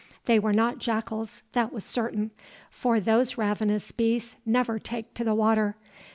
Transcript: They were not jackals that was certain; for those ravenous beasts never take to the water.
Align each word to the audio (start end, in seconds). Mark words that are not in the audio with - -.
They 0.25 0.39
were 0.39 0.51
not 0.51 0.79
jackals 0.79 1.43
that 1.51 1.71
was 1.71 1.85
certain; 1.85 2.31
for 2.71 2.99
those 2.99 3.37
ravenous 3.37 3.91
beasts 3.91 4.35
never 4.47 4.79
take 4.79 5.13
to 5.13 5.23
the 5.23 5.35
water. 5.35 5.75